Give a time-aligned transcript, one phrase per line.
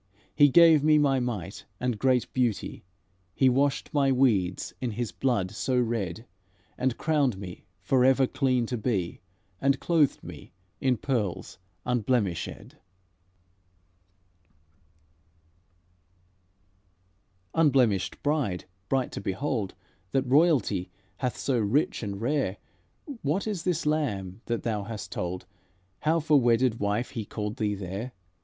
[0.33, 2.83] He gave me my might and great beauty;
[3.35, 6.25] He washed my weeds in His blood so red,
[6.75, 9.21] And crowned me, forever clean to be,
[9.61, 12.71] And clothed me in pearls unblemishèd."
[17.53, 19.75] "Unblemished bride, bright to behold,
[20.13, 22.57] That royalty hath so rich and rare,
[23.21, 25.45] What is this Lamb, that thou hast told
[25.99, 28.13] How for wedded wife He called thee there?